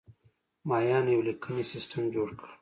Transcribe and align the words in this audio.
مایانو 0.67 1.13
یو 1.13 1.25
لیکنی 1.27 1.63
سیستم 1.71 2.01
جوړ 2.15 2.29
کړ. 2.39 2.49